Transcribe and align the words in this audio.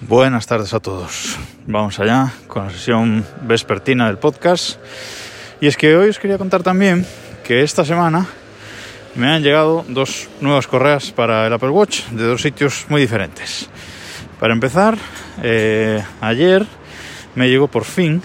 Buenas 0.00 0.46
tardes 0.46 0.72
a 0.74 0.78
todos. 0.78 1.36
Vamos 1.66 1.98
allá 1.98 2.32
con 2.46 2.66
la 2.66 2.70
sesión 2.70 3.26
vespertina 3.42 4.06
del 4.06 4.16
podcast. 4.16 4.78
Y 5.60 5.66
es 5.66 5.76
que 5.76 5.96
hoy 5.96 6.08
os 6.08 6.20
quería 6.20 6.38
contar 6.38 6.62
también 6.62 7.04
que 7.42 7.64
esta 7.64 7.84
semana 7.84 8.24
me 9.16 9.26
han 9.26 9.42
llegado 9.42 9.84
dos 9.88 10.28
nuevas 10.40 10.68
correas 10.68 11.10
para 11.10 11.48
el 11.48 11.52
Apple 11.52 11.70
Watch 11.70 12.04
de 12.10 12.22
dos 12.22 12.42
sitios 12.42 12.86
muy 12.88 13.00
diferentes. 13.00 13.68
Para 14.38 14.52
empezar, 14.52 14.96
eh, 15.42 16.00
ayer 16.20 16.64
me 17.34 17.48
llegó 17.48 17.66
por 17.66 17.84
fin 17.84 18.22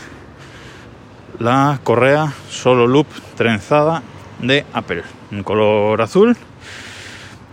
la 1.40 1.80
correa 1.84 2.32
solo 2.52 2.86
loop 2.86 3.08
trenzada 3.36 4.04
de 4.40 4.64
Apple, 4.74 5.02
en 5.32 5.42
color 5.42 6.00
azul. 6.04 6.38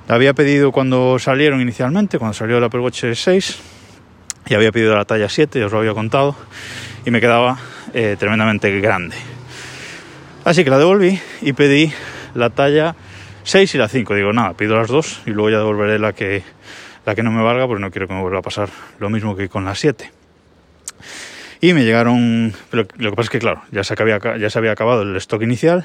La 0.09 0.17
había 0.17 0.35
pedido 0.35 0.73
cuando 0.73 1.19
salieron 1.19 1.63
inicialmente, 1.63 2.19
cuando 2.19 2.35
salió 2.35 2.59
el 2.59 2.65
Apple 2.65 2.81
Watch 2.81 3.07
6 3.15 3.80
y 4.51 4.55
había 4.55 4.73
pedido 4.73 4.97
la 4.97 5.05
talla 5.05 5.29
7, 5.29 5.61
ya 5.61 5.67
os 5.67 5.73
lo 5.73 5.79
había 5.79 5.95
contado, 5.95 6.35
y 7.07 7.13
me 7.13 7.21
quedaba 7.21 7.57
eh, 7.95 8.17
tremendamente 8.19 8.81
grande. 8.81 9.15
Así 10.45 10.65
que 10.65 10.71
la 10.71 10.79
devolví 10.79 11.21
y 11.41 11.53
pedí 11.53 11.93
la 12.35 12.51
talla 12.51 12.97
6 13.45 13.77
y 13.77 13.79
la 13.79 13.89
5. 13.89 14.13
Digo, 14.17 14.33
nada, 14.33 14.55
pido 14.55 14.77
las 14.77 14.89
dos 14.89 15.23
y 15.25 15.31
luego 15.31 15.51
ya 15.51 15.59
devolveré 15.59 16.01
la 16.01 16.15
que, 16.15 16.43
la 17.07 17.15
que 17.15 17.23
no 17.23 17.31
me 17.31 17.43
valga 17.43 17.69
porque 17.69 17.81
no 17.81 17.93
quiero 17.93 18.09
que 18.09 18.15
me 18.15 18.23
vuelva 18.23 18.41
a 18.41 18.43
pasar 18.43 18.69
lo 18.99 19.09
mismo 19.09 19.37
que 19.37 19.49
con 19.49 19.65
la 19.65 19.77
7. 19.77 20.11
Y 21.61 21.73
me 21.73 21.85
llegaron, 21.85 22.53
lo, 22.73 22.87
lo 22.97 23.11
que 23.11 23.17
pasa 23.17 23.27
es 23.27 23.31
que 23.31 23.39
claro, 23.39 23.63
ya 23.71 23.85
se, 23.85 23.95
había, 23.97 24.19
ya 24.37 24.51
se 24.51 24.59
había 24.59 24.73
acabado 24.73 25.03
el 25.03 25.15
stock 25.17 25.43
inicial 25.43 25.85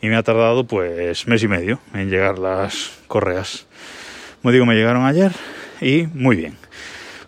y 0.00 0.08
me 0.08 0.16
ha 0.16 0.22
tardado 0.22 0.64
pues 0.64 1.26
mes 1.26 1.42
y 1.42 1.48
medio 1.48 1.78
en 1.92 2.08
llegar 2.08 2.38
las 2.38 2.90
correas. 3.06 3.66
Digo, 4.44 4.64
me 4.64 4.76
llegaron 4.76 5.04
ayer 5.04 5.32
y 5.82 6.06
muy 6.14 6.36
bien. 6.36 6.56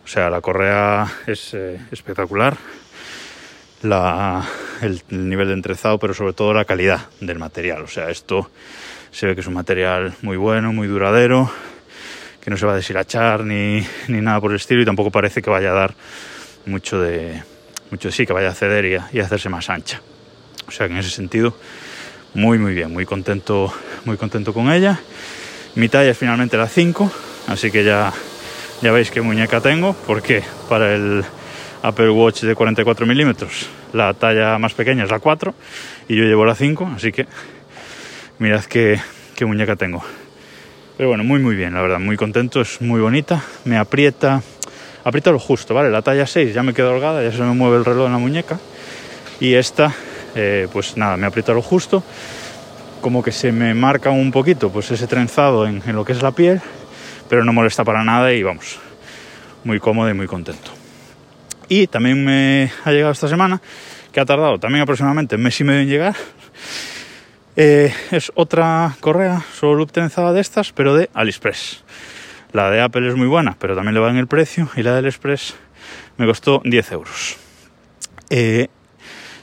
O 0.04 0.06
sea, 0.06 0.28
la 0.28 0.40
correa 0.40 1.10
es 1.26 1.54
eh, 1.54 1.80
espectacular, 1.90 2.56
la, 3.82 4.46
el, 4.82 5.02
el, 5.10 5.28
nivel 5.28 5.48
de 5.48 5.54
entrezado, 5.54 5.98
pero 5.98 6.12
sobre 6.12 6.34
todo 6.34 6.52
la 6.52 6.66
calidad 6.66 7.08
del 7.20 7.38
material. 7.38 7.82
O 7.82 7.88
sea, 7.88 8.10
esto 8.10 8.50
se 9.10 9.26
ve 9.26 9.34
que 9.34 9.40
es 9.40 9.46
un 9.46 9.54
material 9.54 10.14
muy 10.22 10.36
bueno, 10.36 10.72
muy 10.72 10.88
duradero, 10.88 11.50
que 12.40 12.50
no 12.50 12.56
se 12.58 12.66
va 12.66 12.72
a 12.72 12.76
deshilachar 12.76 13.44
ni, 13.44 13.86
ni 14.08 14.20
nada 14.20 14.40
por 14.40 14.50
el 14.50 14.56
estilo 14.56 14.82
y 14.82 14.84
tampoco 14.84 15.10
parece 15.10 15.40
que 15.40 15.48
vaya 15.48 15.70
a 15.70 15.74
dar 15.74 15.94
mucho 16.66 17.00
de, 17.00 17.42
mucho 17.90 18.08
de 18.08 18.12
sí, 18.12 18.26
que 18.26 18.34
vaya 18.34 18.50
a 18.50 18.54
ceder 18.54 18.84
y, 18.84 18.94
a, 18.96 19.08
y 19.12 19.20
a 19.20 19.24
hacerse 19.24 19.48
más 19.48 19.70
ancha. 19.70 20.02
O 20.68 20.70
sea 20.70 20.86
que 20.86 20.92
en 20.92 20.98
ese 20.98 21.10
sentido, 21.10 21.56
muy 22.34 22.58
muy 22.58 22.74
bien, 22.74 22.92
muy 22.92 23.06
contento, 23.06 23.72
muy 24.04 24.18
contento 24.18 24.52
con 24.52 24.70
ella. 24.70 25.00
Mi 25.76 25.88
talla 25.88 26.10
es 26.10 26.18
finalmente 26.18 26.56
la 26.56 26.68
5, 26.68 27.10
así 27.48 27.70
que 27.70 27.84
ya 27.84 28.12
ya 28.82 28.92
veis 28.92 29.10
qué 29.10 29.20
muñeca 29.20 29.60
tengo, 29.60 29.94
porque 30.06 30.42
para 30.68 30.94
el 30.94 31.24
Apple 31.82 32.10
Watch 32.10 32.42
de 32.42 32.54
44 32.54 33.06
milímetros. 33.06 33.68
La 33.92 34.14
talla 34.14 34.58
más 34.58 34.72
pequeña 34.74 35.04
es 35.04 35.10
la 35.10 35.20
4 35.20 35.54
y 36.08 36.16
yo 36.16 36.24
llevo 36.24 36.44
la 36.44 36.54
5, 36.54 36.92
así 36.96 37.12
que 37.12 37.26
mirad 38.38 38.64
qué, 38.64 39.00
qué 39.36 39.44
muñeca 39.44 39.76
tengo. 39.76 40.02
Pero 40.96 41.10
bueno, 41.10 41.24
muy 41.24 41.40
muy 41.40 41.54
bien, 41.56 41.74
la 41.74 41.82
verdad, 41.82 41.98
muy 41.98 42.16
contento, 42.16 42.60
es 42.60 42.80
muy 42.80 43.00
bonita, 43.00 43.42
me 43.64 43.76
aprieta, 43.76 44.42
aprieta 45.04 45.30
lo 45.30 45.38
justo, 45.38 45.74
¿vale? 45.74 45.90
La 45.90 46.02
talla 46.02 46.26
6 46.26 46.54
ya 46.54 46.62
me 46.62 46.72
queda 46.72 46.90
holgada, 46.90 47.22
ya 47.22 47.32
se 47.32 47.42
me 47.42 47.52
mueve 47.52 47.76
el 47.76 47.84
reloj 47.84 48.06
en 48.06 48.12
la 48.12 48.18
muñeca. 48.18 48.58
Y 49.40 49.54
esta, 49.54 49.92
eh, 50.34 50.68
pues 50.72 50.96
nada, 50.96 51.16
me 51.16 51.26
aprieta 51.26 51.52
lo 51.52 51.60
justo, 51.60 52.02
como 53.00 53.22
que 53.22 53.32
se 53.32 53.52
me 53.52 53.74
marca 53.74 54.10
un 54.10 54.30
poquito 54.30 54.70
pues 54.70 54.90
ese 54.90 55.06
trenzado 55.06 55.66
en, 55.66 55.82
en 55.84 55.96
lo 55.96 56.04
que 56.04 56.12
es 56.12 56.22
la 56.22 56.30
piel 56.30 56.62
pero 57.34 57.44
no 57.44 57.52
molesta 57.52 57.82
para 57.82 58.04
nada 58.04 58.32
y 58.32 58.44
vamos, 58.44 58.78
muy 59.64 59.80
cómodo 59.80 60.08
y 60.08 60.14
muy 60.14 60.28
contento. 60.28 60.70
Y 61.68 61.88
también 61.88 62.24
me 62.24 62.70
ha 62.84 62.92
llegado 62.92 63.10
esta 63.10 63.26
semana, 63.26 63.60
que 64.12 64.20
ha 64.20 64.24
tardado 64.24 64.60
también 64.60 64.82
aproximadamente 64.82 65.34
un 65.34 65.42
mes 65.42 65.58
y 65.58 65.64
medio 65.64 65.80
en 65.80 65.88
llegar. 65.88 66.14
Eh, 67.56 67.92
es 68.12 68.30
otra 68.36 68.94
correa 69.00 69.44
trenzada 69.90 70.32
de 70.32 70.40
estas, 70.40 70.70
pero 70.70 70.94
de 70.94 71.10
AliExpress. 71.12 71.82
La 72.52 72.70
de 72.70 72.80
Apple 72.80 73.08
es 73.08 73.16
muy 73.16 73.26
buena, 73.26 73.56
pero 73.58 73.74
también 73.74 73.94
le 73.94 74.00
va 74.00 74.10
en 74.10 74.16
el 74.16 74.28
precio. 74.28 74.68
Y 74.76 74.84
la 74.84 74.92
de 74.92 74.98
AliExpress 74.98 75.56
me 76.16 76.26
costó 76.26 76.62
10 76.64 76.92
euros. 76.92 77.36
Eh, 78.30 78.68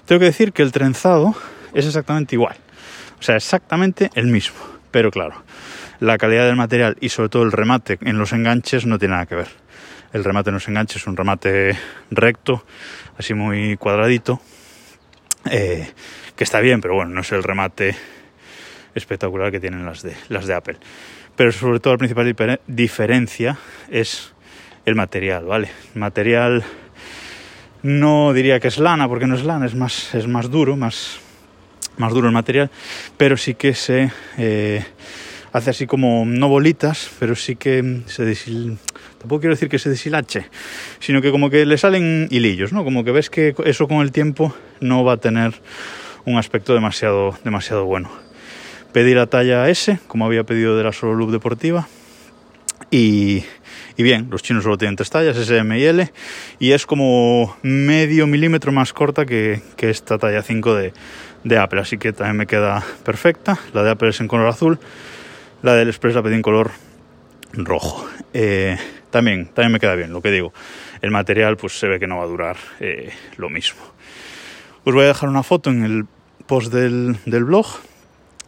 tengo 0.05 0.19
que 0.19 0.27
decir 0.27 0.53
que 0.53 0.61
el 0.61 0.71
trenzado 0.71 1.35
es 1.73 1.85
exactamente 1.85 2.35
igual. 2.35 2.55
O 3.19 3.21
sea, 3.21 3.35
exactamente 3.35 4.09
el 4.15 4.27
mismo. 4.27 4.55
Pero 4.91 5.11
claro, 5.11 5.43
la 6.01 6.17
calidad 6.17 6.47
del 6.47 6.55
material 6.55 6.97
y 6.99 7.09
sobre 7.09 7.29
todo 7.29 7.43
el 7.43 7.51
remate 7.51 7.99
en 8.01 8.17
los 8.17 8.33
enganches 8.33 8.87
no 8.87 8.97
tiene 8.97 9.13
nada 9.13 9.27
que 9.27 9.35
ver. 9.35 9.47
El 10.11 10.23
remate 10.23 10.49
en 10.49 10.55
los 10.55 10.67
enganches 10.67 11.03
es 11.03 11.07
un 11.07 11.15
remate 11.15 11.77
recto, 12.09 12.65
así 13.17 13.35
muy 13.35 13.77
cuadradito, 13.77 14.41
eh, 15.49 15.91
que 16.35 16.43
está 16.43 16.59
bien, 16.59 16.81
pero 16.81 16.95
bueno, 16.95 17.11
no 17.11 17.21
es 17.21 17.31
el 17.31 17.43
remate 17.43 17.95
espectacular 18.95 19.51
que 19.51 19.59
tienen 19.59 19.85
las 19.85 20.01
de, 20.01 20.15
las 20.29 20.47
de 20.47 20.55
Apple. 20.55 20.77
Pero 21.35 21.51
sobre 21.51 21.79
todo 21.79 21.93
la 21.93 21.99
principal 21.99 22.59
diferencia 22.65 23.57
es 23.89 24.33
el 24.85 24.95
material, 24.95 25.45
¿vale? 25.45 25.69
Material 25.93 26.63
no 27.83 28.33
diría 28.33 28.59
que 28.59 28.69
es 28.69 28.79
lana, 28.79 29.07
porque 29.07 29.27
no 29.27 29.35
es 29.35 29.43
lana, 29.43 29.67
es 29.67 29.75
más, 29.75 30.15
es 30.15 30.27
más 30.27 30.49
duro, 30.49 30.75
más, 30.75 31.19
más 31.97 32.11
duro 32.11 32.27
el 32.27 32.33
material, 32.33 32.71
pero 33.17 33.37
sí 33.37 33.53
que 33.53 33.75
se... 33.75 34.11
Eh, 34.39 34.83
hace 35.53 35.69
así 35.69 35.87
como 35.87 36.25
no 36.25 36.47
bolitas, 36.47 37.11
pero 37.19 37.35
sí 37.35 37.55
que 37.55 38.01
se 38.05 38.35
tampoco 39.17 39.41
quiero 39.41 39.55
decir 39.55 39.69
que 39.69 39.79
se 39.79 39.89
deshilache, 39.89 40.45
sino 40.99 41.21
que 41.21 41.31
como 41.31 41.49
que 41.49 41.65
le 41.65 41.77
salen 41.77 42.27
hilillos, 42.31 42.73
¿no? 42.73 42.83
Como 42.83 43.03
que 43.03 43.11
ves 43.11 43.29
que 43.29 43.53
eso 43.65 43.87
con 43.87 44.01
el 44.01 44.11
tiempo 44.11 44.55
no 44.79 45.03
va 45.03 45.13
a 45.13 45.17
tener 45.17 45.53
un 46.25 46.37
aspecto 46.37 46.73
demasiado, 46.73 47.37
demasiado 47.43 47.85
bueno. 47.85 48.09
Pedí 48.93 49.13
la 49.13 49.27
talla 49.27 49.69
S, 49.69 49.99
como 50.07 50.25
había 50.25 50.43
pedido 50.43 50.77
de 50.77 50.83
la 50.83 50.91
Solo 50.91 51.15
Loop 51.15 51.31
Deportiva, 51.31 51.87
y, 52.89 53.43
y 53.95 54.03
bien, 54.03 54.27
los 54.29 54.43
chinos 54.43 54.63
solo 54.63 54.77
tienen 54.77 54.97
tres 54.97 55.09
tallas, 55.09 55.37
S, 55.37 55.55
M 55.55 55.79
y 55.79 55.83
L, 55.83 56.11
y 56.59 56.71
es 56.71 56.85
como 56.85 57.55
medio 57.61 58.27
milímetro 58.27 58.71
más 58.71 58.91
corta 58.91 59.25
que, 59.25 59.61
que 59.77 59.89
esta 59.89 60.17
talla 60.17 60.43
5 60.43 60.75
de, 60.75 60.93
de 61.43 61.57
Apple, 61.57 61.81
así 61.81 61.97
que 61.97 62.11
también 62.11 62.37
me 62.37 62.47
queda 62.47 62.83
perfecta. 63.05 63.57
La 63.73 63.83
de 63.83 63.91
Apple 63.91 64.09
es 64.09 64.19
en 64.19 64.27
color 64.27 64.47
azul, 64.47 64.79
la 65.61 65.75
del 65.75 65.89
Express 65.89 66.15
la 66.15 66.23
pedí 66.23 66.35
en 66.35 66.41
color 66.41 66.71
rojo. 67.53 68.07
Eh, 68.33 68.77
también, 69.09 69.47
también 69.47 69.71
me 69.71 69.79
queda 69.79 69.95
bien, 69.95 70.11
lo 70.11 70.21
que 70.21 70.31
digo. 70.31 70.53
El 71.01 71.11
material 71.11 71.57
pues 71.57 71.77
se 71.77 71.87
ve 71.87 71.99
que 71.99 72.07
no 72.07 72.17
va 72.17 72.23
a 72.23 72.27
durar 72.27 72.57
eh, 72.79 73.11
lo 73.37 73.49
mismo. 73.49 73.81
Os 74.83 74.93
voy 74.93 75.03
a 75.03 75.07
dejar 75.07 75.29
una 75.29 75.43
foto 75.43 75.69
en 75.69 75.83
el 75.83 76.05
post 76.47 76.73
del, 76.73 77.17
del 77.25 77.43
blog, 77.43 77.67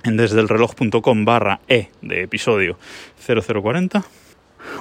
en 0.03 0.17
desde 0.17 0.39
el 0.39 0.49
reloj.com 0.49 1.25
barra 1.25 1.59
E 1.67 1.89
de 2.01 2.23
episodio 2.23 2.77
0040. 3.25 4.03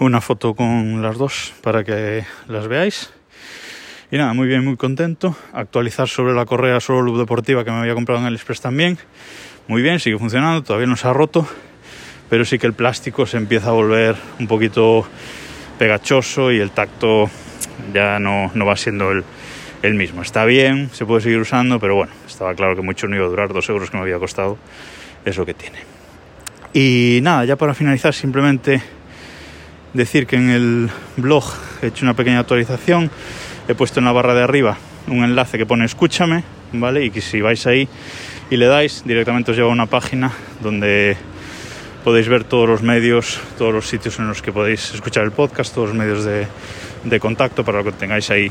Una 0.01 0.21
foto 0.21 0.55
con 0.55 1.03
las 1.03 1.19
dos 1.19 1.53
para 1.61 1.85
que 1.85 2.25
las 2.49 2.69
veáis. 2.69 3.13
Y 4.11 4.17
nada, 4.17 4.33
muy 4.35 4.47
bien, 4.47 4.65
muy 4.65 4.77
contento. 4.77 5.35
Actualizar 5.53 6.09
sobre 6.09 6.35
la 6.35 6.45
correa 6.45 6.81
solo 6.81 7.17
deportiva 7.19 7.65
que 7.65 7.71
me 7.71 7.79
había 7.79 7.95
comprado 7.95 8.21
en 8.21 8.27
el 8.27 8.35
Express 8.35 8.61
también. 8.61 8.99
Muy 9.69 9.83
bien, 9.83 9.99
sigue 10.01 10.19
funcionando, 10.19 10.63
todavía 10.63 10.87
no 10.87 10.97
se 10.97 11.09
ha 11.09 11.13
roto 11.13 11.47
pero 12.33 12.47
sí 12.47 12.59
que 12.59 12.67
el 12.67 12.73
plástico 12.73 13.27
se 13.27 13.37
empieza 13.37 13.69
a 13.69 13.73
volver 13.73 14.17
un 14.41 14.47
poquito 14.47 15.07
pegachoso 15.79 16.51
y 16.51 16.61
el 16.61 16.71
tacto 16.71 17.29
ya 17.93 18.19
no, 18.19 18.51
no 18.55 18.65
va 18.65 18.75
siendo 18.75 19.13
el, 19.13 19.23
el, 19.83 19.93
mismo. 19.93 20.23
Está 20.23 20.47
bien, 20.47 20.89
se 20.95 21.05
puede 21.05 21.21
seguir 21.21 21.41
usando, 21.41 21.79
pero 21.79 21.95
bueno, 21.95 22.11
estaba 22.27 22.55
claro 22.55 22.75
que 22.75 22.81
mucho 22.81 23.07
no 23.07 23.17
iba 23.17 23.27
a 23.27 23.29
durar, 23.29 23.53
dos 23.53 23.69
euros 23.69 23.91
que 23.91 23.99
me 23.99 24.05
había 24.05 24.19
costado, 24.19 24.57
es 25.27 25.37
lo 25.37 25.45
que 25.45 25.53
tiene. 25.53 25.77
Y 26.73 27.21
nada, 27.23 27.45
ya 27.45 27.57
para 27.57 27.75
finalizar, 27.75 28.15
simplemente 28.15 28.83
decir 29.93 30.27
que 30.27 30.37
en 30.37 30.49
el 30.49 30.91
blog 31.19 31.45
he 31.83 31.89
hecho 31.89 32.07
una 32.07 32.15
pequeña 32.15 32.39
actualización, 32.39 33.11
he 33.69 33.75
puesto 33.75 34.01
en 34.01 34.07
la 34.07 34.13
barra 34.13 34.35
de 34.35 34.43
arriba 34.43 34.79
un 35.07 35.23
enlace 35.23 35.59
que 35.59 35.67
pone 35.67 35.85
escúchame, 35.85 36.45
¿vale? 36.73 37.05
Y 37.05 37.11
que 37.11 37.21
si 37.21 37.43
vais 37.43 37.67
ahí 37.67 37.87
y 38.49 38.57
le 38.57 38.69
dais, 38.69 39.03
directamente 39.05 39.51
os 39.51 39.57
lleva 39.59 39.69
a 39.69 39.73
una 39.73 39.85
página 39.85 40.33
donde 40.63 41.19
podéis 42.05 42.29
ver 42.29 42.45
todos 42.45 42.69
los 42.69 42.83
medios, 42.83 43.41
todos 43.59 43.73
los 43.73 43.89
sitios 43.89 44.19
en 44.19 44.29
los 44.29 44.43
que 44.43 44.53
podéis 44.53 44.95
escuchar 44.95 45.25
el 45.25 45.33
podcast, 45.33 45.75
todos 45.75 45.89
los 45.89 45.97
medios 45.97 46.25
de, 46.25 46.47
de 47.05 47.21
contacto 47.21 47.65
para 47.65 47.83
que 47.83 47.93
tengáis 47.93 48.31
ahí 48.31 48.51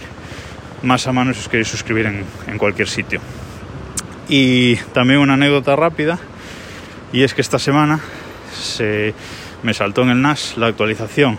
más 0.83 1.07
a 1.07 1.11
mano 1.11 1.33
si 1.33 1.39
os 1.39 1.49
queréis 1.49 1.67
suscribir 1.67 2.05
en, 2.05 2.25
en, 2.47 2.57
cualquier 2.57 2.87
sitio. 2.87 3.19
Y 4.29 4.75
también 4.93 5.19
una 5.19 5.33
anécdota 5.33 5.75
rápida, 5.75 6.17
y 7.11 7.23
es 7.23 7.33
que 7.33 7.41
esta 7.41 7.59
semana 7.59 7.99
se 8.53 9.13
me 9.63 9.73
saltó 9.73 10.03
en 10.03 10.09
el 10.09 10.21
NAS 10.21 10.57
la 10.57 10.67
actualización 10.67 11.37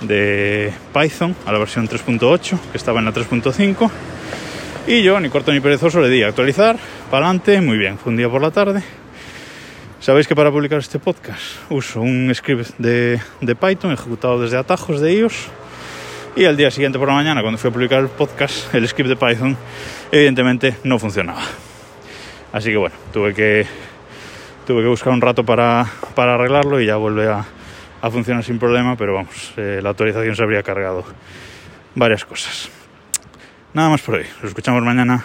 de 0.00 0.72
Python 0.94 1.34
a 1.44 1.52
la 1.52 1.58
versión 1.58 1.88
3.8, 1.88 2.58
que 2.70 2.78
estaba 2.78 3.00
en 3.00 3.06
la 3.06 3.12
3.5, 3.12 3.90
y 4.86 5.02
yo, 5.02 5.18
ni 5.18 5.28
corto 5.28 5.52
ni 5.52 5.58
perezoso, 5.60 6.00
le 6.00 6.08
di 6.08 6.22
a 6.22 6.28
actualizar, 6.28 6.76
para 7.10 7.26
adelante, 7.26 7.60
muy 7.60 7.76
bien, 7.76 7.98
fue 7.98 8.10
un 8.10 8.16
día 8.16 8.28
por 8.28 8.40
la 8.40 8.52
tarde, 8.52 8.82
Sabéis 10.00 10.28
que 10.28 10.36
para 10.36 10.52
publicar 10.52 10.78
este 10.78 10.98
podcast 10.98 11.42
uso 11.70 12.02
un 12.02 12.30
script 12.34 12.76
de, 12.78 13.18
de, 13.40 13.54
Python 13.56 13.92
ejecutado 13.92 14.40
desde 14.40 14.58
atajos 14.58 15.00
de 15.00 15.14
iOS 15.14 15.48
Y 16.36 16.44
al 16.44 16.56
día 16.56 16.70
siguiente 16.70 16.98
por 16.98 17.08
la 17.08 17.14
mañana, 17.14 17.40
cuando 17.40 17.56
fui 17.56 17.70
a 17.70 17.72
publicar 17.72 18.00
el 18.00 18.08
podcast, 18.08 18.72
el 18.74 18.86
script 18.86 19.08
de 19.08 19.16
Python 19.16 19.56
evidentemente 20.12 20.76
no 20.84 20.98
funcionaba. 20.98 21.42
Así 22.52 22.70
que 22.70 22.76
bueno, 22.76 22.94
tuve 23.12 23.32
que, 23.32 23.66
tuve 24.66 24.82
que 24.82 24.88
buscar 24.88 25.14
un 25.14 25.20
rato 25.22 25.44
para, 25.44 25.86
para 26.14 26.34
arreglarlo 26.34 26.78
y 26.78 26.86
ya 26.86 26.96
vuelve 26.96 27.28
a, 27.28 27.46
a 28.02 28.10
funcionar 28.10 28.44
sin 28.44 28.58
problema, 28.58 28.96
pero 28.96 29.14
vamos, 29.14 29.54
eh, 29.56 29.80
la 29.82 29.88
autorización 29.88 30.36
se 30.36 30.42
habría 30.42 30.62
cargado 30.62 31.04
varias 31.94 32.24
cosas. 32.24 32.68
Nada 33.72 33.88
más 33.88 34.02
por 34.02 34.16
hoy, 34.16 34.26
nos 34.42 34.50
escuchamos 34.50 34.82
mañana. 34.82 35.24